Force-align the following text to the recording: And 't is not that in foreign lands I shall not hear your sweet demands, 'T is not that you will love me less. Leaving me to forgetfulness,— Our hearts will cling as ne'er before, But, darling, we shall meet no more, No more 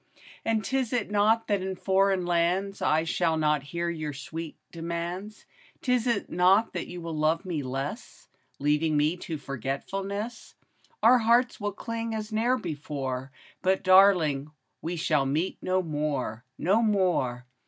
And 0.43 0.63
't 0.65 0.75
is 0.77 0.95
not 1.11 1.45
that 1.45 1.61
in 1.61 1.75
foreign 1.75 2.25
lands 2.25 2.81
I 2.81 3.03
shall 3.03 3.37
not 3.37 3.61
hear 3.61 3.87
your 3.87 4.13
sweet 4.13 4.57
demands, 4.71 5.45
'T 5.83 5.93
is 5.93 6.25
not 6.27 6.73
that 6.73 6.87
you 6.87 7.01
will 7.01 7.15
love 7.15 7.45
me 7.45 7.61
less. 7.61 8.27
Leaving 8.57 8.97
me 8.97 9.15
to 9.17 9.37
forgetfulness,— 9.37 10.55
Our 11.03 11.19
hearts 11.19 11.59
will 11.61 11.71
cling 11.73 12.15
as 12.15 12.33
ne'er 12.33 12.57
before, 12.57 13.31
But, 13.61 13.83
darling, 13.83 14.49
we 14.81 14.95
shall 14.95 15.27
meet 15.27 15.59
no 15.61 15.83
more, 15.83 16.45
No 16.57 16.81
more 16.81 17.45